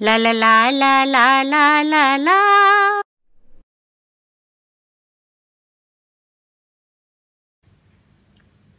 La 0.00 0.16
la 0.16 0.32
la 0.32 0.70
la 0.70 1.04
la 1.04 1.42
la 1.42 1.82
la 1.82 2.02
la. 2.16 2.34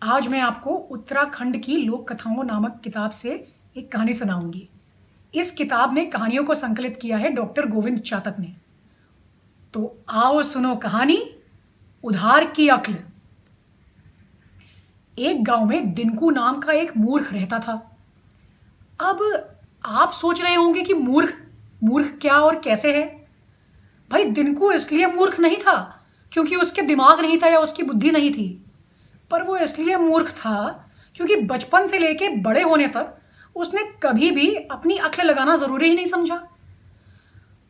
आज 0.03 0.27
मैं 0.27 0.39
आपको 0.39 0.69
उत्तराखंड 0.69 1.63
की 1.63 1.77
लोक 1.77 2.13
कथाओं 2.13 2.43
नामक 2.43 2.81
किताब 2.83 3.11
से 3.11 3.53
एक 3.77 3.91
कहानी 3.91 4.13
सुनाऊँगी। 4.13 4.69
इस 5.35 5.51
किताब 5.51 5.93
में 5.93 6.09
कहानियों 6.09 6.43
को 6.43 6.53
संकलित 6.53 6.99
किया 7.01 7.17
है 7.17 7.29
डॉक्टर 7.29 7.67
गोविंद 7.67 7.99
चातक 7.99 8.35
ने। 8.39 8.55
तो 9.73 10.03
आओ 10.09 10.41
सुनो 10.41 10.75
कहानी, 10.75 11.35
उधार 12.03 12.51
की 12.51 12.69
अक्ल। 12.69 12.97
एक 15.19 15.43
गाँव 15.43 15.65
में 15.65 15.93
दिनकू 15.93 16.29
नाम 16.29 16.61
का 16.61 16.73
एक 16.73 16.97
मूर्ख 16.97 17.33
रहता 17.33 17.59
था। 17.59 17.97
अब 18.99 19.55
आप 19.83 20.11
सोच 20.13 20.41
रहे 20.41 20.55
होंगे 20.55 20.81
कि 20.81 20.93
मूर्ख 20.93 21.33
मूर्ख 21.83 22.17
क्या 22.21 22.33
और 22.33 22.59
कैसे 22.59 22.93
है? 22.93 23.05
भाई 24.11 24.23
दिनकू 24.25 24.71
इसलिए 24.71 25.05
मूर्ख 25.07 25.39
नहीं 25.39 25.57
था 25.57 25.75
क्योंकि 26.31 26.55
उसके 26.55 26.81
दिमाग 26.81 27.19
नहीं 27.21 27.37
था 27.37 27.47
या 27.47 27.59
उसकी 27.59 27.83
बुद्धि 27.83 28.11
नहीं 28.11 28.31
थी। 28.31 28.47
पर 29.31 29.43
वो 29.43 29.57
इसलिए 29.57 29.97
मूर्ख 29.97 30.31
था 30.31 30.87
क्योंकि 31.15 31.35
बचपन 31.35 31.87
से 31.87 31.97
लेके 31.97 32.29
बड़े 32.37 32.61
होने 32.61 32.87
तक 32.87 33.15
उसने 33.55 33.83
कभी 34.03 34.31
भी 34.31 34.53
अपनी 34.55 34.97
अक्ल 34.97 35.23
लगाना 35.23 35.55
ज़रूरी 35.55 35.89
ही 35.89 35.95
नहीं 35.95 36.05
समझा। 36.05 36.41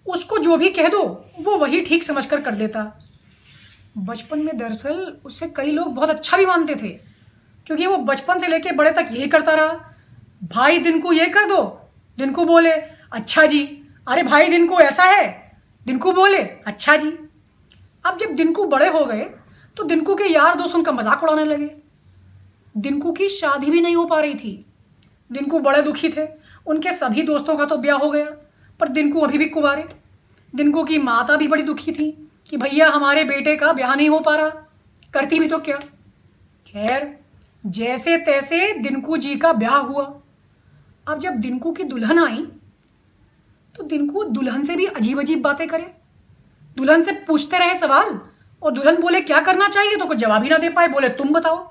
उसको 0.06 0.38
जो 0.38 0.58
भी 0.58 0.70
कह 0.70 0.88
दो, 0.88 1.02
वो 1.40 1.58
वही 1.58 1.82
ठीक 1.82 2.04
समझकर 2.04 2.42
कर 2.42 2.56
देता 2.56 2.84
बचपन 3.98 4.40
में 4.40 4.58
दरअसल 4.58 5.18
उससे 5.26 5.48
कई 5.48 5.72
लोग 5.72 5.94
बहुत 5.96 6.10
अच्छा 6.10 6.38
भी 6.38 6.46
मानते 6.46 6.76
थे, 6.76 6.90
क्योंकि 7.68 7.88
वो 7.88 7.98
बचपन 7.98 8.40
से 8.40 8.48
लेके 8.48 8.72
बड़े 8.72 8.92
तक 8.92 9.08
यही 9.12 9.28
करता 9.28 9.54
रहा। 9.54 9.74
भाई, 10.46 10.80
दिन 10.80 11.00
को 11.00 11.14
ये 11.14 11.26
कर 11.28 11.48
दो 11.48 11.79
दिन 12.20 12.32
को 12.34 12.46
बोले 12.46 12.72
अच्छा 13.12 13.46
जी। 13.46 13.66
अरे 14.08 14.24
भाई 14.24 14.50
दिन 14.50 14.68
को 14.68 14.80
ऐसा 14.82 15.04
है? 15.04 15.28
दिनकू 15.86 16.12
बोले 16.12 16.38
अच्छा 16.38 16.96
जी। 16.96 17.10
अब 18.06 18.18
जब 18.18 18.34
दिनकू 18.36 18.66
बड़े 18.68 18.88
हो 18.90 19.06
गए 19.06 19.24
तो 19.78 19.84
दिनकू 19.84 20.16
के 20.16 20.24
यार 20.26 20.56
दोस्त 20.56 20.76
उनका 20.76 20.92
मज़ाक 20.92 21.24
उड़ाने 21.24 21.46
लगे। 21.46 21.70
दिनकू 22.76 23.12
की 23.12 23.28
शादी 23.30 23.72
भी 23.72 23.82
नहीं 23.82 23.96
हो 23.96 24.06
पा 24.06 24.20
रही 24.20 24.34
थी। 24.36 24.66
दिनकू 25.32 25.60
बड़े 25.60 25.82
दुखी 25.82 26.10
थे। 26.10 26.28
उनके 26.68 26.92
सभी 26.92 27.24
दोस्तों 27.24 27.56
का 27.58 27.66
तो 27.66 27.78
ब्याह 27.78 27.98
हो 27.98 28.10
गया, 28.12 28.26
पर 28.80 28.88
दिनकू 28.90 29.20
अभी 29.20 29.38
भी 29.38 29.46
कुंवारे। 29.48 29.86
दिनकू 30.54 30.84
की 30.84 30.98
माता 30.98 31.36
भी 31.38 31.48
बड़ी 31.48 31.64
दुखी 31.64 31.92
थी 31.92 32.12
कि 32.50 32.58
भैया, 32.58 32.90
हमारे 32.90 33.24
बेटे 33.24 33.56
का 33.56 33.72
ब्याह 33.74 33.96
नहीं 33.96 34.10
हो 34.10 34.20
पा 34.20 34.36
रहा। 34.36 34.50
करती 35.14 35.40
भी 35.40 35.48
तो 35.48 35.58
क्या? 35.60 35.78
खैर, 36.68 37.16
जैसे 37.64 38.18
तैसे 38.18 38.74
दिनकू 38.74 39.18
जी 39.18 39.36
का 39.36 39.54
ब्याह 39.54 39.78
हुआ। 39.78 40.19
अब 41.10 41.20
जब 41.20 41.36
दिनकू 41.36 41.72
की 41.72 41.84
दुल्हन 41.84 42.20
आई 42.20 42.46
तो 43.76 43.84
दिनकू 43.84 44.24
दुल्हन 44.26 44.64
से 44.64 44.76
भी 44.76 44.86
अजीब 44.86 45.20
अजीब 45.20 45.42
बातें 45.42 45.68
करे। 45.68 45.92
दुल्हन 46.78 47.04
से 47.04 47.12
पूछते 47.28 47.58
रहे 47.58 47.74
सवाल, 47.74 48.20
और 48.62 48.72
दुल्हन 48.72 49.02
बोले, 49.02 49.22
क्या 49.22 49.40
करना 49.40 49.68
चाहिए? 49.68 49.96
तो 49.96 50.06
कुछ 50.06 50.18
जवाब 50.18 50.44
ही 50.44 50.50
ना 50.50 50.58
दे 50.58 50.70
पाए। 50.70 50.88
बोले, 50.88 51.10
तुम 51.10 51.30
बताओ। 51.30 51.68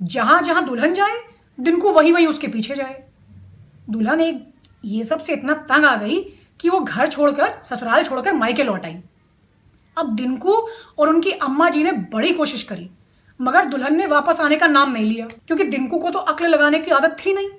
जहाँ 0.00 0.40
जहाँ 0.42 0.64
दुल्हन 0.66 0.94
जाए, 0.94 1.22
दिनकू 1.58 1.90
वही 1.90 2.12
वही 2.12 2.26
उसके 2.26 2.48
पीछे 2.48 2.74
जाए। 2.74 3.02
दुल्हन 3.90 4.20
एक, 4.20 4.46
ये 4.84 5.02
सबसे 5.04 5.32
इतना 5.32 5.54
तंग 5.64 5.84
आ 5.84 5.94
गई 5.96 6.20
कि 6.60 6.68
वो 6.68 6.80
घर 6.80 7.06
छोड़कर, 7.06 7.52
ससुराल 7.64 8.04
छोड़कर 8.04 8.32
मायके 8.32 8.64
लौट 8.64 8.84
आई। 8.84 8.96
अब 9.96 10.14
दिनकू 10.16 10.54
और 10.98 11.08
उनकी 11.08 11.30
अम्मा 11.30 11.68
जी 11.68 11.82
ने 11.82 11.92
बड़ी 11.92 12.32
कोशिश 12.32 12.62
करी, 12.62 12.88
मगर 13.40 13.66
दुल्हन 13.66 13.96
ने 13.96 14.06
वापस 14.06 14.40
आने 14.40 14.56
का 14.56 14.66
नाम 14.66 14.92
नहीं 14.92 15.04
लिया, 15.04 15.26
क्योंकि 15.46 15.64
दिनकू 15.64 15.98
को 15.98 16.10
तो 16.10 16.18
अक्ल 16.18 16.46
लगाने 16.46 16.78
की 16.78 16.90
आदत 16.90 17.16
थी 17.26 17.32
नहीं। 17.32 17.50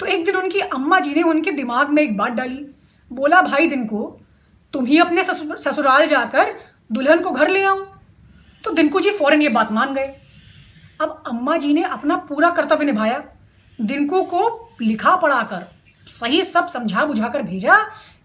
तो 0.00 0.06
एक 0.06 0.24
दिन 0.24 0.36
उनकी 0.36 0.60
अम्मा 0.60 0.98
जी 1.00 1.14
ने 1.14 1.22
उनके 1.22 1.50
दिमाग 1.50 1.90
में 1.90 2.02
एक 2.02 2.16
बात 2.16 2.32
डाली। 2.32 2.66
बोला, 3.12 3.40
भाई 3.42 3.66
दिनकू, 3.66 4.16
तुम 4.72 4.86
ही 4.86 4.98
अपने 4.98 5.24
ससुराल 5.24 6.06
जाकर 6.06 6.54
दुल्हन 6.92 7.20
को 7.20 7.30
घर 7.30 7.48
ले 7.48 7.64
आओ। 7.64 7.80
तो 8.64 8.70
दिनकू 8.70 9.00
जी 9.00 9.10
फ़ौरन 9.10 9.42
ये 9.42 9.48
बात 9.48 9.72
मान 9.72 9.94
गए। 9.94 10.14
अब 11.00 11.22
अम्मा 11.26 11.56
जी 11.56 11.74
ने 11.74 11.82
अपना 11.82 12.16
पूरा 12.16 12.50
कर्तव्य 12.50 12.84
निभाया। 12.84 13.22
दिनकू 13.80 14.22
को 14.22 14.70
लिखा 14.82 15.16
पढ़ाकर, 15.16 15.66
सही 16.06 16.42
सब 16.44 16.68
समझा 16.68 17.04
बुझाकर 17.04 17.42
भेजा 17.42 17.76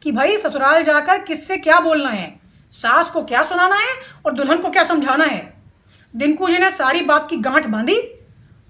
कि, 0.04 0.12
भाई, 0.12 0.38
ससुराल 0.38 0.84
जाकर 0.84 1.18
किससे 1.18 1.58
क्या 1.58 1.80
बोलना 1.80 2.10
है? 2.10 2.40
सास 2.72 3.12
को 3.12 3.24
क्या 3.24 3.44
सुनाना 3.44 3.76
है 3.76 3.96
और 4.26 4.34
दुल्हन 4.34 4.58
को 4.58 4.70
क्या 4.70 4.84
समझाना 4.84 5.26
है? 5.26 5.54
दिनकू 6.16 6.48
जी 6.48 6.58
ने 6.58 6.70
सारी 6.70 7.02
बात 7.02 7.30
की 7.30 7.38
गांठ 7.38 7.68
बांधी 7.68 7.98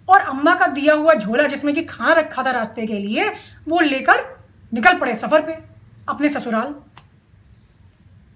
और 0.08 0.20
अम्मा 0.22 0.54
का 0.56 0.68
दिया 0.68 0.94
हुआ 0.94 1.14
झोला 1.14 1.48
जिसमें 1.48 1.74
कि 1.76 1.82
खाना 1.84 2.14
रखा 2.14 2.44
था 2.44 2.52
रास्ते 2.52 2.86
के 2.88 3.00
लिए, 3.00 3.30
वो 3.68 3.80
लेकर 3.80 4.24
निकल 4.72 4.98
पड़े 5.00 5.14
सफ़र 5.16 5.42
पे, 5.42 5.58
अपने 6.08 6.30
ससुराल। 6.30 6.74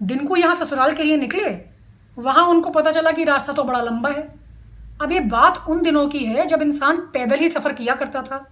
दिन 0.02 0.26
को 0.26 0.36
यहाँ 0.36 0.54
ससुराल 0.54 0.92
के 0.92 1.02
लिए 1.02 1.16
निकले, 1.16 1.50
वहाँ 2.16 2.46
उनको 2.46 2.70
पता 2.70 2.90
चला 2.92 3.10
कि 3.12 3.24
रास्ता 3.24 3.52
तो 3.52 3.64
बड़ा 3.64 3.80
लंबा 3.80 4.08
है। 4.08 4.28
अब 5.02 5.12
ये 5.12 5.20
बात 5.20 5.64
उन 5.68 5.82
दिनों 5.82 6.08
की 6.08 6.18
है 6.18 6.46
जब 6.46 6.62
इंसान 6.62 6.96
पैदल 7.12 7.38
ही 7.38 7.48
सफ़र 7.48 7.72
किया 7.72 7.94
करता 7.94 8.22
था। 8.22 8.44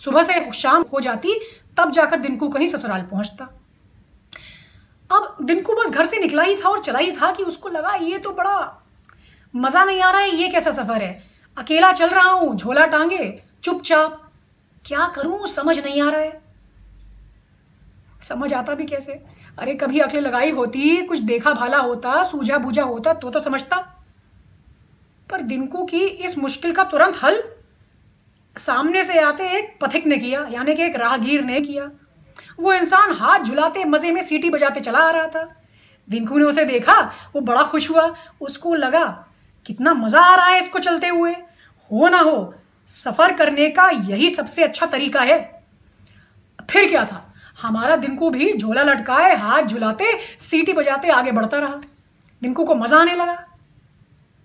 सुबह 0.00 0.22
से 0.22 0.50
शाम 0.52 0.84
हो 0.92 1.00
जाती, 1.00 1.38
तब 1.76 1.90
जाकर 1.90 2.20
दिन 2.20 2.36
को 2.36 2.48
कहीं 2.48 2.66
ससुराल 2.68 3.02
पहुँचता। 3.02 3.44
अब 5.10 5.36
दिन 5.42 5.62
को 5.62 5.74
बस 5.74 5.90
घर 5.90 6.06
से 6.06 6.18
निकला 6.18 6.42
ही 6.42 6.56
था 6.56 6.68
और 6.68 6.82
चला 6.84 6.98
ही 6.98 7.12
था 7.12 7.30
कि 7.32 7.42
उसको 7.42 7.68
लगा, 7.68 7.94
ये 7.94 8.18
तो 8.18 8.30
बड़ा 8.32 8.82
मज़ा 9.54 9.84
नहीं 9.84 10.00
आ 10.00 10.10
रहा 10.10 10.20
है, 10.20 10.30
ये 10.30 10.48
कैसा 10.48 10.70
सफ़र 10.72 11.02
है? 11.02 11.22
अकेला 11.58 11.92
चल 11.92 12.10
रहा 12.10 12.30
हूँ, 12.30 12.56
झोला 12.56 12.86
टांगे, 12.86 13.42
चुपचाप। 13.62 14.32
क्या 14.86 15.06
करूँ? 15.06 15.46
समझ 15.46 15.84
नहीं 15.84 16.02
आ 16.02 16.10
रहा 16.10 16.20
है। 16.20 16.42
समझ 18.22 18.54
आता 18.54 18.74
भी 18.74 18.84
कैसे? 18.84 19.12
अरे, 19.58 19.74
कभी 19.74 19.98
अकले 19.98 20.20
लगाई 20.20 20.50
होती, 20.50 21.02
कुछ 21.02 21.18
देखा 21.18 21.52
भाला 21.52 21.78
होता, 21.78 22.24
सूझा 22.24 22.58
बूझा 22.58 22.82
होता 22.82 23.12
तो 23.12 23.30
तो 23.30 23.40
समझता। 23.40 24.04
पर 25.30 25.40
दिनकू 25.40 25.84
की 25.84 26.00
इस 26.00 26.38
मुश्किल 26.38 26.72
का 26.72 26.84
तुरंत 26.84 27.14
हल? 27.22 27.42
सामने 28.58 29.04
से 29.04 29.20
आते 29.20 29.48
एक 29.48 29.78
पथिक 29.80 30.06
ने 30.06 30.16
किया, 30.16 30.48
यानी 30.50 30.74
कि 30.74 30.82
एक 30.82 30.96
राहगीर 30.96 31.44
ने 31.44 31.60
किया। 31.60 31.90
वो 32.60 32.72
इंसान 32.72 33.12
हाथ 33.12 33.38
झुलाते, 33.38 33.84
मज़े 33.84 34.12
में 34.12 34.22
सीटी 34.22 34.50
बजाते 34.50 34.80
चला 34.80 34.98
आ 34.98 35.10
रहा 35.10 35.26
था। 35.26 35.56
दिनकू 36.10 36.38
ने 36.38 36.44
उसे 36.44 36.64
देखा, 36.64 37.12
वो 37.32 37.40
बड़ा 37.40 37.62
खुश 37.62 37.90
हुआ। 37.90 38.14
उसको 38.40 38.74
लगा 38.74 39.25
कितना 39.66 39.94
मज़ा 39.94 40.20
आ 40.20 40.34
रहा 40.34 40.46
है 40.46 40.58
इसको 40.58 40.78
चलते 40.78 41.08
हुए। 41.08 41.32
हो 41.90 42.08
ना 42.08 42.18
हो, 42.18 42.54
सफ़र 42.88 43.32
करने 43.32 43.68
का 43.68 43.88
यही 43.90 44.28
सबसे 44.30 44.62
अच्छा 44.62 44.86
तरीका 44.86 45.20
है। 45.20 45.38
फिर 46.70 46.88
क्या 46.88 47.04
था? 47.04 47.22
हमारा 47.58 47.96
दिनकू 47.96 48.30
भी 48.30 48.52
झोला 48.52 48.82
लटकाए, 48.82 49.34
हाथ 49.36 49.62
झुलाते, 49.62 50.18
सीटी 50.40 50.72
बजाते 50.72 51.08
आगे 51.08 51.32
बढ़ता 51.32 51.58
रहा। 51.58 51.80
दिनकू 52.42 52.64
को 52.64 52.74
मज़ा 52.74 52.98
आने 52.98 53.14
लगा। 53.14 53.34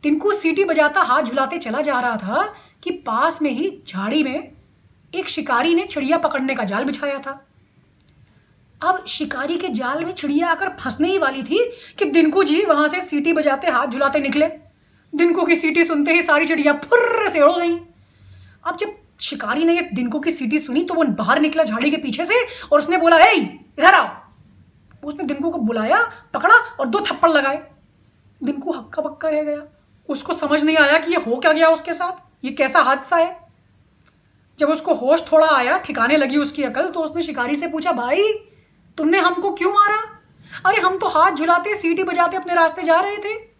दिनकू 0.04 0.32
सीटी 0.34 0.64
बजाता, 0.64 1.02
हाथ 1.02 1.24
झुलाते 1.24 1.58
चला 1.58 1.82
जा 1.82 2.00
रहा 2.00 2.18
था 2.18 2.54
कि 2.84 2.92
पास 3.06 3.42
में 3.42 3.52
ही 3.52 3.72
झाड़ी 3.88 4.24
में 4.24 4.52
एक 5.14 5.30
शिकारी 5.30 5.76
ने 5.76 5.86
चिड़िया 5.86 6.18
पकड़ने 6.18 6.56
का 6.56 6.64
जाल 6.64 6.84
बिछाया 6.84 7.20
था। 7.20 7.32
अब 8.82 9.06
शिकारी 9.08 9.58
के 9.58 9.68
जाल 9.70 10.04
में 10.06 10.12
चिड़िया 10.12 10.50
आकर 10.50 10.70
फंसने 10.80 11.08
ही 11.08 11.18
वाली 11.18 11.44
थी 11.44 11.60
कि 12.00 12.06
दिनकू 12.06 12.44
जी 12.44 12.64
वहाँ 12.66 12.88
से 12.88 13.02
सीटी 13.02 13.34
बजाते, 13.34 13.68
हाथ 13.68 13.88
झुलाते 13.88 14.20
निकले। 14.20 14.48
दिनकू 15.16 15.46
की 15.46 15.56
सीटी 15.56 15.86
सुनते 15.86 16.14
ही 16.14 16.22
सारी 16.22 16.46
चिड़िया 16.46 16.74
फुर्र 16.74 17.30
से 17.30 17.42
उड़ 17.42 17.52
गई। 17.52 17.78
अब 18.66 18.78
जब 18.78 18.88
शिकारी 19.20 19.66
ने 19.66 19.74
ये 19.74 19.82
दिनकू 19.82 20.20
की 20.20 20.32
सीटी 20.32 20.60
सुनी 20.60 20.84
तो 20.84 20.94
वो 20.94 21.04
बाहर 21.04 21.40
निकला 21.40 21.64
झाड़ी 21.64 21.92
के 21.92 21.98
पीछे 21.98 22.26
से 22.26 22.44
और 22.72 22.80
उसने 22.80 22.98
बोला 22.98 23.18
ए 23.18 23.36
इधर 23.80 23.94
आओ। 23.94 24.16
उसने 25.04 25.24
दिनको 25.24 25.52
को 25.52 25.58
बुलाया, 25.58 26.12
पकड़ा 26.34 26.56
और 26.56 26.88
दो 26.88 27.00
थप्पड़ 27.00 27.30
लगाए। 27.30 27.68
दिनकू 28.44 28.72
हक्का 28.72 29.02
बक्का 29.02 29.30
रह 29.30 29.44
गया। 29.44 29.64
उसको 30.10 30.34
समझ 30.34 30.64
नहीं 30.64 30.78
आया 30.78 30.98
कि 30.98 31.12
ये 31.12 31.18
हो 31.18 31.36
क्या 31.36 31.52
गया 31.52 31.68
उसके 31.68 31.94
साथ। 31.94 32.46
ये 32.46 32.52
कैसा 32.52 32.80
हादसा 32.80 33.16
है? 33.16 33.48
जब 34.60 34.70
उसको 34.70 34.94
होश 34.94 35.32
थोड़ा 35.32 35.48
आया, 35.48 35.78
ठिकाने 35.78 36.18
लगी 36.18 36.38
उसकी 36.38 36.64
अकल 36.64 36.88
तो 36.88 37.00
उसने 37.00 37.22
शिकारी 37.22 37.56
से 37.56 37.68
पूछा, 37.68 37.92
भाई, 37.92 38.34
तुमने 38.98 39.20
हमको 39.20 39.54
क्यों 39.54 39.74
मारा? 39.74 40.22
अरे, 40.66 40.82
हम 40.82 40.98
तो 40.98 41.08
हाथ 41.08 41.32
झुलाते, 41.32 41.76
सीटी 41.76 42.04
बजाते 42.04 42.38
अपने 42.38 42.54
रास्ते 42.54 42.84
जा 42.84 43.02
रहे 43.02 43.18
थे। 43.18 43.51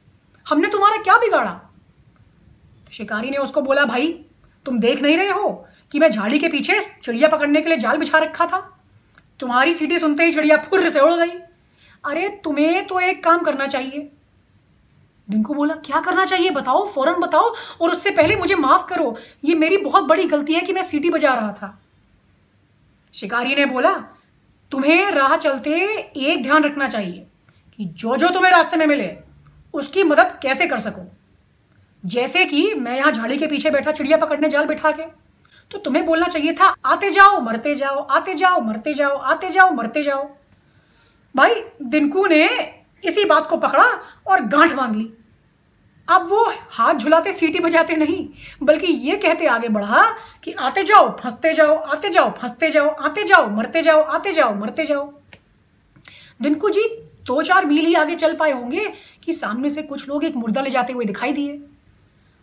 हमने 0.50 0.68
तुम्हारा 0.70 0.98
क्या 0.98 1.18
बिगाड़ा? 1.18 1.52
तो 2.86 2.92
शिकारी 2.92 3.30
ने 3.30 3.38
उसको 3.38 3.62
बोला, 3.62 3.86
भाई, 3.86 4.26
तुम 4.66 4.80
देख 4.80 5.02
नहीं 5.02 5.18
रहे 5.18 5.32
हो 5.32 5.68
कि 5.92 6.00
मैं 6.00 6.12
झाड़ी 6.12 6.40
के 6.40 6.48
पीछे 6.48 6.82
चिड़िया 7.04 7.30
पकड़ने 7.30 7.62
के 7.62 7.70
लिए 7.70 7.78
जाल 7.78 7.98
बिछा 7.98 8.18
रखा 8.18 8.46
था? 8.46 8.80
तुम्हारी 9.40 9.72
सीटी 9.72 10.00
सुनते 10.00 10.24
ही 10.24 10.34
चिड़िया 10.34 10.58
फुर्र 10.58 10.90
से 10.90 11.00
उड़ 11.00 11.14
गई। 11.14 11.32
अरे, 12.06 12.30
तुम्हें 12.30 12.88
तो 12.88 13.00
एक 13.00 13.24
काम 13.24 13.40
करना 13.40 13.68
चाहिए। 13.68 14.12
डिंकू 15.30 15.54
बोला, 15.54 15.76
क्या 15.76 16.00
करना 16.00 16.26
चाहिए? 16.26 16.50
बताओ, 16.50 16.88
फ़ौरन 16.88 17.14
बताओ 17.14 17.56
और 17.82 17.92
उससे 17.92 18.12
पहले 18.12 18.36
मुझे 18.36 18.56
माफ़ 18.56 18.86
करो। 18.86 19.18
ये 19.44 19.56
मेरी 19.56 19.78
बहुत 19.78 20.04
बड़ी 20.04 20.24
गलती 20.24 20.54
है 20.54 20.62
कि 20.62 20.74
मैं 20.74 20.82
सीटी 20.82 21.10
बजा 21.10 21.34
रहा 21.34 21.52
था। 21.52 21.82
शिकारी 23.14 23.56
ने 23.56 23.66
बोला, 23.66 24.04
तुम्हें 24.72 25.12
राह 25.12 25.36
चलते 25.36 25.72
एक 26.18 26.44
ध्यान 26.44 26.64
रखना 26.64 26.88
चाहिए 26.88 27.28
कि 27.78 27.86
जो 27.86 28.18
जो 28.18 28.30
तुम्हें 28.30 28.52
रास्ते 28.52 28.78
में 28.78 28.88
मिले 28.88 29.31
उसकी 29.74 30.04
मदद 30.04 30.40
कैसे 30.44 30.68
कर 30.68 30.80
सको? 30.80 31.12
जैसे 32.06 32.46
कि 32.46 32.74
मैं 32.74 32.98
यहाँ 32.98 33.12
झाड़ी 33.12 33.38
के 33.38 33.48
पीछे 33.48 33.70
बैठा, 33.70 33.92
चिड़िया 33.92 34.18
पकड़ने 34.18 34.50
जाल 34.50 34.66
बिठा 34.66 34.92
के। 34.92 35.04
तो 35.72 35.78
तुम्हें 35.78 36.06
बोलना 36.06 36.28
चाहिए 36.28 36.54
था, 36.54 36.76
आते 36.86 37.10
जाओ, 37.10 37.42
मरते 37.42 37.76
जाओ, 37.76 37.96
आते 37.96 38.34
जाओ, 38.34 38.62
मरते 38.62 38.94
जाओ, 38.94 39.18
आते 39.18 39.50
जाओ, 39.50 39.72
मरते 39.72 40.04
जाओ। 40.04 40.30
भाई, 41.36 41.56
दिनकू 41.82 42.26
ने 42.26 42.50
इसी 43.04 43.26
बात 43.26 43.48
को 43.50 43.58
पकड़ा 43.58 44.00
और 44.28 44.42
गांठ 44.42 44.74
बाँध 44.74 44.96
ली। 44.96 45.14
अब 46.10 46.28
वो 46.30 46.54
हाथ 46.70 46.94
झुलाते, 46.94 47.34
सीटी 47.34 47.60
बजाते 47.60 47.96
नहीं, 47.96 48.30
बल्कि 48.64 48.88
ये 48.88 49.16
कहते 49.16 49.46
आगे 49.46 49.68
बढ़ा 49.68 50.16
कि 50.44 50.52
आते 50.52 50.84
जाओ, 50.84 51.18
फंसते 51.18 51.54
जाओ, 51.54 51.76
आते 51.76 52.10
जाओ, 52.10 52.32
फंसते 52.32 52.70
जाओ, 52.70 52.88
आते 52.88 53.24
जाओ, 53.24 53.50
मरते 53.50 53.82
जाओ, 53.82 54.02
आते 54.02 54.32
जाओ, 54.32 54.56
मरते 54.56 54.86
जाओ। 54.86 55.14
दिनकू 56.42 56.70
जी 56.70 57.11
दो 57.26 57.42
चार 57.42 57.66
मील 57.66 57.86
ही 57.86 57.94
आगे 57.94 58.16
चल 58.16 58.36
पाए 58.36 58.52
होंगे 58.52 58.86
कि 59.24 59.34
सामने 59.34 59.70
से 59.70 59.82
कुछ 59.82 60.08
लोग 60.10 60.24
एक 60.24 60.36
मुर्दा 60.36 60.62
ले 60.62 60.70
जाते 60.70 60.94
हुए 60.94 61.06
दिखाई 61.06 61.34
दिए। 61.34 61.60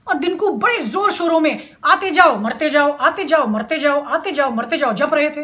और 0.07 0.17
दिन 0.17 0.37
को 0.37 0.51
बड़े 0.51 0.79
ज़ोर 0.79 1.11
शोरों 1.13 1.41
में 1.41 1.69
आते 1.85 2.11
जाओ, 2.11 2.39
मरते 2.39 2.69
जाओ, 2.71 2.91
आते 2.91 3.25
जाओ, 3.25 3.47
मरते 3.47 3.79
जाओ, 3.79 4.01
आते 4.01 4.33
जाओ, 4.33 4.51
मरते 4.51 4.77
जाओ, 4.77 4.93
जप 4.93 5.15
रहे 5.15 5.31
थे। 5.31 5.43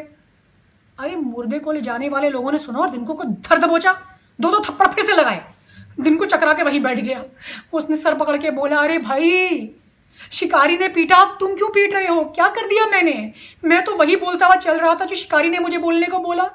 अरे 0.98 1.16
मुर्दे 1.16 1.58
को 1.58 1.72
ले 1.72 1.80
जाने 1.80 2.08
वाले 2.08 2.30
लोगों 2.30 2.52
ने 2.52 2.58
सुना 2.58 2.78
और 2.78 2.90
दिनकू 2.90 3.14
को 3.14 3.24
धर 3.24 3.58
दबोचा। 3.58 3.92
दो 4.40 4.50
दो 4.50 4.60
थप्पड़ 4.60 4.86
फिर 4.86 5.04
से 5.04 5.12
लगाए। 5.12 5.44
दिन 6.00 6.16
को 6.16 6.24
चकरा 6.24 6.52
के 6.52 6.62
वहीं 6.62 6.80
बैठ 6.80 6.98
गया। 6.98 7.24
उसने 7.72 7.96
सर 7.96 8.14
पकड़ 8.14 8.36
के 8.36 8.50
बोला, 8.50 8.78
अरे 8.78 8.98
भाई, 8.98 9.70
शिकारी 10.32 10.76
ने 10.76 10.88
पीटा, 10.88 11.16
अब 11.16 11.36
तुम 11.40 11.54
क्यों 11.54 11.68
पीट 11.68 11.94
रहे 11.94 12.06
हो? 12.06 12.24
क्या 12.24 12.48
कर 12.48 12.66
दिया 12.66 12.86
मैंने? 12.86 13.32
मैं 13.64 13.84
तो 13.84 13.94
वही 13.94 14.16
बोलता 14.16 14.46
हुआ 14.46 14.56
चल 14.56 14.78
रहा 14.78 14.94
था 14.94 15.04
जो 15.04 15.14
शिकारी 15.14 15.50
ने 15.50 15.58
मुझे 15.58 15.78
बोलने 15.78 16.06
को 16.06 16.18
बोला। 16.18 16.50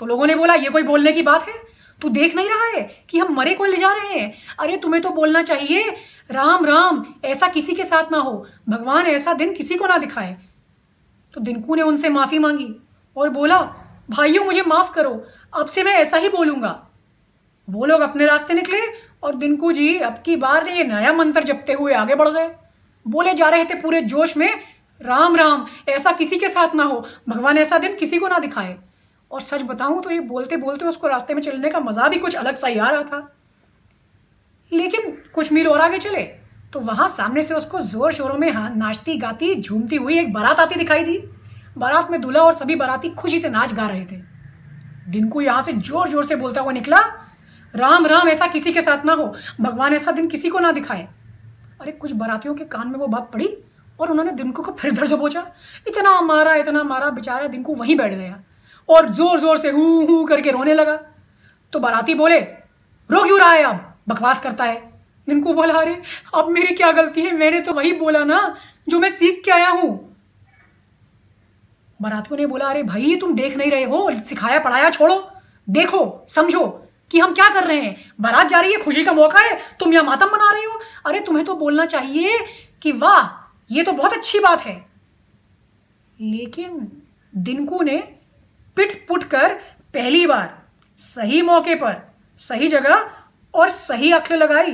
तो 0.00 0.06
लोगों 0.06 0.26
ने 0.26 0.34
बोला, 0.34 0.54
ये 0.54 0.70
कोई 0.70 0.82
बोलने 0.82 1.12
की 1.12 1.22
बात 1.22 1.48
है? 1.48 1.54
तू 2.02 2.08
देख 2.08 2.36
नहीं 2.36 2.48
रहा 2.48 2.64
है 2.64 3.04
कि 3.10 3.18
हम 3.18 3.34
मरे 3.34 3.54
को 3.54 3.64
ले 3.64 3.76
जा 3.76 3.92
रहे 3.92 4.18
हैं? 4.18 4.34
अरे, 4.60 4.76
तुम्हें 4.76 5.02
तो 5.02 5.10
बोलना 5.10 5.42
चाहिए, 5.42 5.96
राम 6.30 6.64
राम, 6.64 7.06
ऐसा 7.24 7.48
किसी 7.48 7.72
के 7.72 7.84
साथ 7.84 8.12
ना 8.12 8.18
हो। 8.18 8.46
भगवान 8.68 9.06
ऐसा 9.06 9.32
दिन 9.32 9.54
किसी 9.54 9.76
को 9.76 9.86
ना 9.86 9.98
दिखाए। 9.98 10.36
तो 11.34 11.40
दिनकू 11.40 11.74
ने 11.74 11.82
उनसे 11.82 12.08
माफ़ी 12.08 12.38
मांगी 12.38 12.76
और 13.16 13.28
बोला, 13.28 13.58
भाइयों, 14.10 14.44
मुझे 14.44 14.62
माफ़ 14.62 14.92
करो, 14.92 15.26
अब 15.54 15.66
से 15.66 15.82
मैं 15.82 15.92
ऐसा 15.92 16.16
ही 16.16 16.28
बोलूँगा। 16.28 16.88
वो 17.70 17.84
लोग 17.86 18.00
अपने 18.00 18.26
रास्ते 18.26 18.54
निकले 18.54 18.80
और 19.22 19.34
दिनकू 19.34 19.72
जी, 19.72 19.98
अब 19.98 20.22
की 20.24 20.36
बार 20.36 20.68
ये 20.68 20.84
नया 20.84 21.12
मंत्र 21.12 21.42
जपते 21.42 21.72
हुए 21.72 21.92
आगे 21.92 22.14
बढ़ 22.14 22.28
गए। 22.28 22.50
बोले 23.08 23.34
जा 23.34 23.48
रहे 23.48 23.64
थे 23.64 23.74
पूरे 23.74 24.00
जोश 24.00 24.36
में, 24.36 24.60
राम 25.02 25.36
राम, 25.36 25.66
ऐसा 25.88 26.12
किसी 26.12 26.36
के 26.36 26.48
साथ 26.48 26.74
ना 26.74 26.84
हो। 26.84 27.06
भगवान 27.28 27.58
ऐसा 27.58 27.78
दिन 27.78 27.96
किसी 27.96 28.18
को 28.18 28.28
ना 28.28 28.38
दिखाए। 28.38 28.78
और 29.30 29.40
सच 29.40 29.62
बताऊँ 29.62 30.02
तो 30.02 30.10
ये 30.10 30.20
बोलते 30.22 30.56
बोलते 30.56 30.84
उसको 30.84 31.08
रास्ते 31.08 31.34
में 31.34 31.42
चलने 31.42 31.68
का 31.70 31.80
मज़ा 31.80 32.08
भी 32.08 32.18
कुछ 32.18 32.34
अलग 32.36 32.54
सा 32.54 32.66
ही 32.66 32.78
आ 32.78 32.88
रहा 32.90 33.02
था। 33.02 33.36
लेकिन 34.72 35.10
कुछ 35.34 35.52
मील 35.52 35.68
और 35.68 35.80
आगे 35.80 35.98
चले 35.98 36.22
तो 36.72 36.80
वहाँ 36.80 37.08
सामने 37.08 37.42
से 37.42 37.54
उसको 37.54 37.80
ज़ोर 37.80 38.12
शोरों 38.12 38.36
में 38.38 38.50
हाँ 38.50 38.68
नाचती, 38.70 39.16
गाती, 39.16 39.54
झूमती 39.54 39.96
हुई 39.96 40.18
एक 40.18 40.32
बारात 40.32 40.60
आती 40.60 40.74
दिखाई 40.74 41.04
दी। 41.04 41.18
बारात 41.78 42.10
में 42.10 42.20
दूल्हा 42.20 42.42
और 42.42 42.54
सभी 42.54 42.74
बाराती 42.76 43.08
खुशी 43.10 43.38
से 43.38 43.48
नाच 43.50 43.72
गा 43.72 43.86
रहे 43.86 44.04
थे। 44.06 44.16
दिन 45.08 45.28
को 45.28 45.40
यहाँ 45.40 45.62
से 45.62 45.72
ज़ोर 45.72 46.08
ज़ोर 46.08 46.24
से 46.24 46.36
बोलता 46.36 46.60
हुआ 46.60 46.72
निकला, 46.72 46.98
राम 47.74 48.06
राम, 48.06 48.28
ऐसा 48.28 48.46
किसी 48.48 48.72
के 48.72 48.80
साथ 48.82 49.04
ना 49.04 49.12
हो। 49.12 49.26
भगवान 49.60 49.94
ऐसा 49.94 50.12
दिन 50.12 50.28
किसी 50.28 50.48
को 50.48 50.58
ना 50.58 50.72
दिखाए। 50.72 51.08
अरे, 51.80 51.92
कुछ 51.92 52.12
बारातियों 52.12 52.54
के 52.54 52.64
कान 52.66 52.88
में 52.88 52.98
वो 52.98 53.06
बात 53.06 53.30
पड़ी 53.32 53.48
और 54.00 54.10
उन्होंने 54.10 54.32
दिनकू 54.32 54.62
को 54.62 54.72
फिर 54.72 54.92
दर्ज 54.92 55.12
पहुँचा 55.12 55.46
इतना 55.88 56.20
मारा 56.20 56.54
इतना 56.54 56.82
मारा, 56.84 57.10
बेचारा 57.10 57.46
दिनकू 57.48 57.74
वहीं 57.74 57.96
बैठ 57.96 58.14
गया। 58.14 58.40
और 58.90 59.08
ज़ोर 59.08 59.40
ज़ोर 59.40 59.58
से 59.58 59.70
हु 59.70 60.06
हु 60.06 60.24
करके 60.24 60.50
रोने 60.50 60.74
लगा। 60.74 60.98
तो 61.72 61.78
बाराती 61.78 62.14
बोले, 62.14 62.40
रो 63.10 63.22
क्यों 63.24 63.38
रहा 63.38 63.52
है 63.52 63.62
अब 63.62 63.94
बकवास 64.08 64.40
करता 64.40 64.64
है। 64.64 64.90
दिनको 65.28 65.52
बोला, 65.54 65.74
अरे 65.74 66.02
अब 66.34 66.48
मेरी 66.48 66.74
क्या 66.74 66.92
गलती 66.92 67.22
है? 67.22 67.32
मैंने 67.32 67.60
तो 67.60 67.72
वही 67.72 67.92
बोला 67.92 68.24
ना, 68.24 68.56
जो 68.88 68.98
मैं 69.00 69.10
सीख 69.10 69.42
के 69.44 69.50
आया 69.50 69.68
हूँ। 69.68 70.16
बारातियों 72.02 72.38
ने 72.38 72.46
बोला, 72.46 72.66
अरे 72.66 72.82
भाई, 72.82 73.16
तुम 73.16 73.34
देख 73.34 73.56
नहीं 73.56 73.70
रहे 73.70 73.84
हो। 73.84 74.10
सिखाया, 74.24 74.58
पढ़ाया, 74.58 74.90
छोड़ो। 74.90 75.30
देखो, 75.68 76.26
समझो 76.28 76.66
कि 77.10 77.18
हम 77.18 77.34
क्या 77.34 77.48
कर 77.48 77.64
रहे 77.64 77.80
हैं। 77.80 77.96
बारात 78.20 78.46
जा 78.46 78.60
रही 78.60 78.72
है, 78.72 78.78
खुशी 78.78 79.04
का 79.04 79.12
मौका 79.12 79.40
है। 79.40 79.58
तुम 79.80 79.92
यहाँ 79.92 80.04
मातम 80.04 80.26
मना 80.26 80.50
रहे 80.52 80.64
हो। 80.64 80.80
अरे, 81.06 81.20
तुम्हें 81.20 81.44
तो 81.46 81.54
बोलना 81.54 81.86
चाहिए 81.86 82.38
कि 82.82 82.92
वाह, 82.92 83.28
ये 83.70 83.82
तो 83.82 83.92
बहुत 83.92 84.12
अच्छी 84.12 84.38
बात 84.38 84.60
है। 84.60 84.74
लेकिन 86.20 86.92
दिनकू 87.36 87.82
ने 87.82 88.19
पिट 88.76 88.92
पुट 89.08 89.24
कर 89.24 89.54
पहली 89.94 90.26
बार, 90.26 90.58
सही 90.98 91.42
मौके 91.42 91.74
पर, 91.74 91.96
सही 92.38 92.68
जगह 92.68 93.10
और 93.54 93.70
सही 93.70 94.10
अक्ल 94.12 94.36
लगाई। 94.36 94.72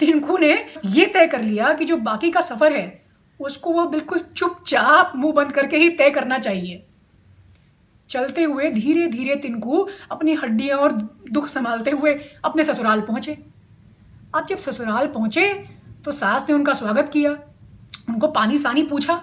दिनकू 0.00 0.36
ने 0.38 0.52
यह 0.86 1.10
तय 1.14 1.26
कर 1.26 1.42
लिया 1.42 1.72
कि 1.72 1.84
जो 1.84 1.96
बाकी 1.98 2.30
का 2.30 2.40
सफ़र 2.40 2.72
है, 2.72 3.02
उसको 3.40 3.72
वो 3.72 3.84
बिल्कुल 3.86 4.18
चुपचाप 4.36 5.12
मुँह 5.16 5.32
बंद 5.32 5.52
करके 5.52 5.76
ही 5.76 5.88
तय 5.90 6.10
करना 6.10 6.38
चाहिए। 6.38 6.84
चलते 8.10 8.42
हुए 8.42 8.70
धीरे 8.70 9.06
धीरे 9.06 9.34
तिनकू 9.36 9.88
अपनी 10.10 10.34
हड्डियाँ 10.34 10.78
और 10.78 10.92
दुख 11.32 11.48
संभालते 11.48 11.90
हुए 11.90 12.14
अपने 12.44 12.64
ससुराल 12.64 13.00
पहुँचे। 13.00 13.36
अब 14.34 14.46
जब 14.46 14.56
ससुराल 14.56 15.06
पहुँचे 15.06 15.52
तो 16.04 16.12
सास 16.12 16.44
ने 16.48 16.54
उनका 16.54 16.72
स्वागत 16.72 17.10
किया। 17.12 17.30
उनको 18.08 18.28
पानी 18.28 18.56
सानी 18.56 18.82
पूछा, 18.82 19.20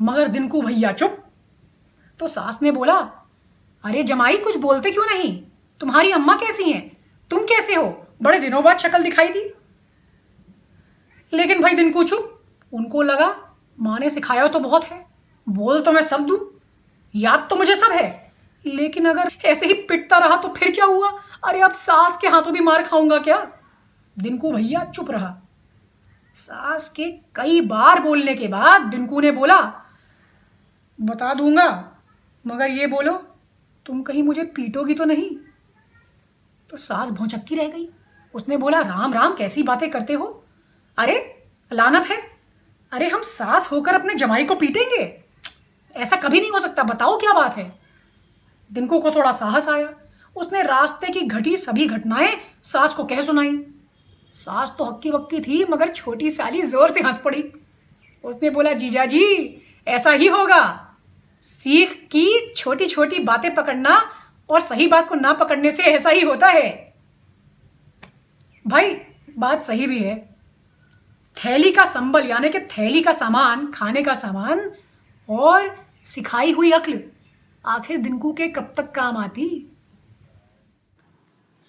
मगर 0.00 0.28
दिनकू 0.28 0.60
भैया, 0.62 0.92
चुप? 0.92 1.23
तो 2.20 2.26
सास 2.26 2.62
ने 2.62 2.70
बोला, 2.70 2.94
अरे 3.84 4.02
जमाई, 4.02 4.36
कुछ 4.36 4.56
बोलते 4.56 4.90
क्यों 4.90 5.06
नहीं? 5.06 5.42
तुम्हारी 5.80 6.10
अम्मा 6.10 6.36
कैसी 6.36 6.70
हैं? 6.72 6.96
तुम 7.30 7.44
कैसे 7.44 7.74
हो? 7.74 7.86
बड़े 8.22 8.38
दिनों 8.38 8.62
बाद 8.64 8.78
शक्ल 8.78 9.02
दिखाई 9.02 9.28
दी। 9.28 9.42
लेकिन 11.32 11.62
भाई 11.62 11.74
दिनकू 11.74 12.02
चुप 12.04 12.40
उनको 12.72 13.02
लगा, 13.02 13.34
माँ 13.78 13.98
ने 13.98 14.10
सिखाया 14.10 14.46
तो 14.48 14.58
बहुत 14.60 14.84
है, 14.84 15.06
बोल 15.46 15.80
तो 15.82 15.92
मैं 15.92 16.02
सब 16.02 16.24
दू, 16.26 16.36
याद 17.14 17.46
तो 17.50 17.56
मुझे 17.56 17.74
सब 17.76 17.92
है, 17.92 18.32
लेकिन 18.64 19.08
अगर 19.08 19.30
ऐसे 19.44 19.66
ही 19.66 19.74
पिटता 19.82 20.18
रहा 20.18 20.36
तो 20.36 20.48
फिर 20.48 20.70
क्या 20.70 20.84
हुआ? 20.84 21.10
अरे 21.44 21.60
अब 21.60 21.72
सास 21.72 22.16
के 22.16 22.28
हाथों 22.28 22.52
भी 22.52 22.60
मार 22.60 22.82
खाऊँगा 22.82 23.18
क्या? 23.18 23.36
दिनकू 24.16 24.52
भैया 24.52 24.84
चुप 24.84 25.10
रहा। 25.10 25.36
सास 26.34 26.88
के 26.88 27.10
कई 27.34 27.60
बार 27.60 28.00
बोलने 28.02 28.34
के 28.34 28.48
बाद 28.48 28.82
दिनकू 28.82 29.20
ने 29.20 29.30
बोला, 29.30 29.60
बता 30.98 31.34
दूँगा 31.34 31.66
मगर 32.46 32.70
ये 32.70 32.86
बोलो, 32.86 33.12
तुम 33.86 34.02
कहीं 34.02 34.22
मुझे 34.22 34.44
पीटोगी 34.44 34.94
तो 34.94 35.04
नहीं? 35.04 35.36
तो 36.70 36.76
सास 36.76 37.10
भौचक्की 37.10 37.54
रह 37.54 37.68
गई। 37.68 37.88
उसने 38.34 38.56
बोला, 38.56 38.80
राम 38.80 39.14
राम, 39.14 39.34
कैसी 39.34 39.62
बातें 39.62 39.90
करते 39.90 40.12
हो? 40.12 40.44
अरे, 40.98 41.44
लानत 41.72 42.06
है। 42.06 42.30
अरे, 42.92 43.08
हम 43.08 43.22
सास 43.22 43.72
होकर 43.72 43.94
अपने 43.94 44.14
जमाई 44.14 44.44
को 44.44 44.54
पीटेंगे। 44.54 45.24
ऐसा 45.96 46.16
कभी 46.16 46.40
नहीं 46.40 46.50
हो 46.50 46.58
सकता, 46.58 46.82
बताओ 46.82 47.18
क्या 47.18 47.32
बात 47.32 47.56
है? 47.56 47.78
दिनको 48.72 49.00
को 49.00 49.10
थोड़ा 49.10 49.32
साहस 49.32 49.68
आया। 49.68 49.94
उसने 50.36 50.62
रास्ते 50.62 51.06
की 51.06 51.20
घटी 51.20 51.56
सभी 51.56 51.86
घटनाएँ 51.86 52.36
सास 52.62 52.94
को 52.94 53.04
कह 53.04 53.20
सुनाई। 53.20 53.66
सास 54.34 54.74
तो 54.78 54.84
हक्की 54.84 55.10
वक्की 55.10 55.40
थी, 55.40 55.64
मगर 55.64 55.88
छोटी 55.88 56.30
साली 56.30 56.62
ज़ोर 56.62 56.90
से 56.90 57.00
हंस 57.00 57.18
पड़ी। 57.18 57.52
उसने 58.24 58.50
बोला 58.50 58.72
जीजा 58.72 59.06
जी 59.06 59.58
ऐसा 59.88 60.10
ही 60.10 60.26
होगा। 60.26 60.83
सीख 61.44 61.92
की 61.92 62.52
छोटी 62.56 62.86
छोटी 62.86 63.18
बातें 63.18 63.54
पकड़ना 63.54 64.10
और 64.50 64.60
सही 64.60 64.86
बात 64.86 65.08
को 65.08 65.14
ना 65.14 65.32
पकड़ने 65.32 65.70
से 65.70 65.82
ऐसा 65.82 66.10
ही 66.10 66.20
होता 66.20 66.46
है। 66.46 66.94
भाई, 68.66 68.96
बात 69.38 69.62
सही 69.62 69.86
भी 69.86 69.98
है। 69.98 70.36
थैली 71.36 71.72
का 71.72 71.84
संबल, 71.84 72.26
यानी 72.26 72.48
कि 72.48 72.60
थैली 72.60 73.00
का 73.00 73.12
सामान, 73.12 73.66
खाने 73.66 74.02
का 74.02 74.14
सामान 74.14 74.72
और 75.28 75.86
सिखाई 76.04 76.52
हुई 76.52 76.70
अक्ल, 76.70 77.02
आखिर 77.66 77.98
दिनकू 77.98 78.32
के 78.32 78.48
कब 78.48 78.72
तक 78.76 78.90
काम 78.90 79.16
आती? 79.16 79.73